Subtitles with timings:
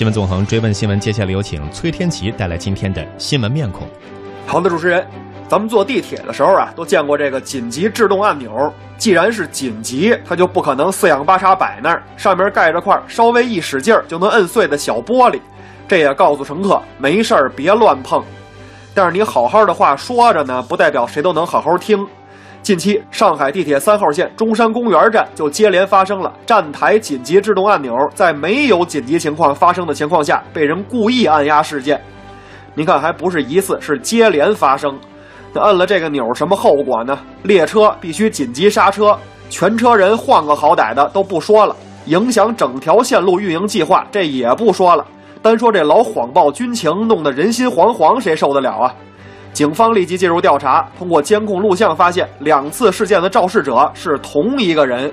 [0.00, 3.86] 新闻纵横追问新闻，接下来有请崔天琪带来今天的新闻面孔。
[4.46, 5.06] 好的，主持人，
[5.46, 8.72] 咱们坐地铁的时候啊，都见过这个紧急制动按钮。
[8.96, 15.38] 既然是紧急，它就不可能四仰八叉摆那儿，上面盖着块稍微一使劲儿就能摁碎的小玻璃。
[15.86, 18.24] 这也告诉乘客没事儿别乱碰。
[18.94, 22.06] 但是你好好的话说着呢，不代表谁都能好好听。
[22.62, 32.00] 近期，上海地铁三号线中山公园站就接连发生了站台紧急制动按钮在没有紧急情况发生的情况下被人故意按压事件。
[32.74, 34.96] 您看，还不是一次，是接连发生。
[35.52, 37.18] 那按了这个钮，什么后果呢？
[37.42, 45.04] 列车必须紧急刹车，全车人换个好歹的都不说了，影响整条线路运营计划，这也不说了。
[45.42, 48.94] 单说这老谎报军情，弄得人心惶惶，谁受得了啊？
[49.52, 55.12] 警方立即介入调查，通过监控录像发现，两次事件的肇事者是同一个人。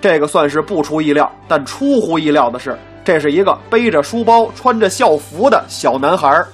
[0.00, 6.44] 这个算是不出意料，但出乎意料的是，这是一个背着书包、穿着校服的小男孩。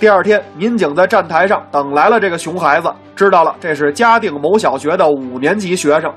[0.00, 6.12] 第二天，民警在站台上等来了这个熊孩子，知道了这是嘉定某小学的五年级学生。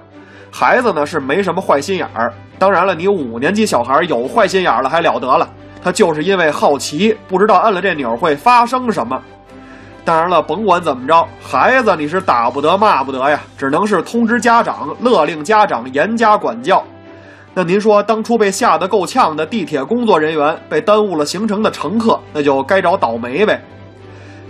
[0.50, 5.48] 孩子呢是没什么坏心眼儿，当然了，你五年级小孩有坏心眼儿了还了得了？
[5.84, 9.22] 他就是因为好奇，不知道按了这钮会发生什么。
[10.06, 16.84] 当然了，甭管怎么着，孩子你是打不得、骂不得呀，只能是通知家长，勒令家长严加管教。
[17.56, 23.60] 那您说，当初被吓得够呛的地铁工作人员，被耽误了行程的乘客，那就该找倒霉呗。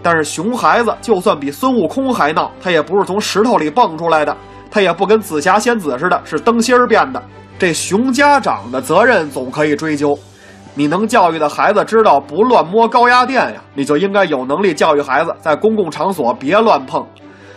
[0.04, 4.36] 但是熊孩子就算比孙悟空还闹，他也不是从石头里蹦出来的，
[4.70, 7.24] 他也不跟紫霞仙子似的，是灯芯儿变的。
[7.58, 10.20] 这熊家长的责任总可以追究。
[10.78, 17.06] 你能教育的孩子知道不乱摸高压电呀，你就应该有能力教育孩子在公共场所别乱碰。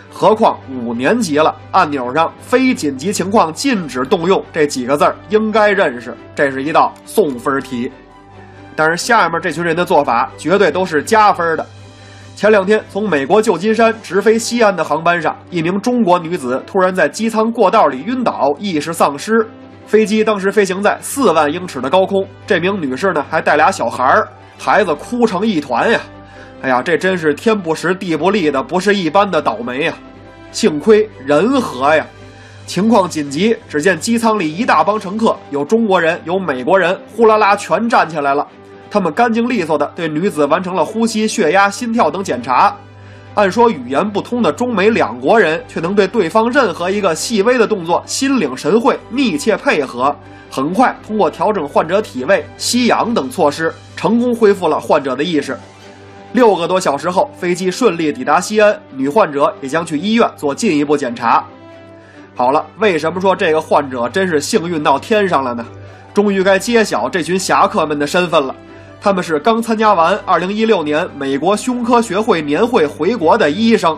[0.08, 7.90] 何况五年级了，按钮上“非紧急情况禁止动用”这几个字儿应该认识，这是一道送分题。
[8.76, 11.66] 但是下面这群人的做法绝对都是加分的。
[12.36, 19.44] 前两天从美国旧金山直飞西安的航班上，一名中国女子突然在机舱过道里晕倒，意识丧失。
[19.88, 24.28] 飞机当时飞行在四万英尺的高空，这名女士呢还带俩小孩儿，
[24.58, 25.98] 孩子哭成一团呀！
[26.60, 29.94] 哎呀，这真是天不时地不利的，不是一般的倒霉呀！
[30.52, 32.06] 幸亏人和呀！
[32.66, 38.46] 情况紧急，只见机舱里一大帮乘客，有中国人，有美国人，呼啦啦全站起来了。
[38.90, 42.76] 他们干净利索的对女子完成了呼吸、血压、心跳等检查。
[43.34, 50.14] 按说语言不通的中美两国人，却能对对方任何一个细微的动作心领神会，密切配合。
[50.50, 55.56] 很快，通过调整患者体位、吸氧等措施，成功恢复了患者的意识。
[56.32, 61.44] 六个多小时后，飞机顺利抵达西安，女患者也将去医院做进一步检查。
[62.34, 65.64] 好了，为什么说这个患者真是幸运到天上了呢？
[66.12, 68.54] 终于该揭晓这群侠客们的身份了。
[69.00, 73.96] 他们是刚参加完2016年美国胸科学会年会回国的医生，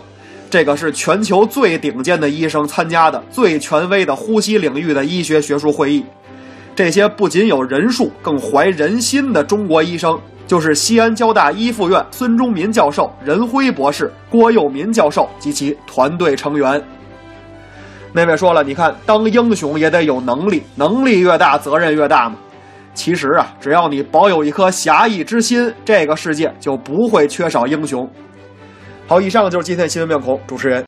[0.51, 6.05] 这个是全球最顶尖的医生参加的最权威的呼吸领域的医学学术会议。
[6.77, 16.83] 这些不仅有人数，更怀人心的中国医生，就是西安交大一附院孙忠民教授、任辉博士、郭佑民教授及其团队成员。
[18.13, 22.37] 那位说了，你看，当英雄也得有能力，能力越大，责任越大嘛。
[22.95, 28.09] 其实啊，只要你保有一颗侠义之心，这个世界就不会缺少英雄。
[29.07, 30.79] 好，以上就是今天的新闻面孔，主持人。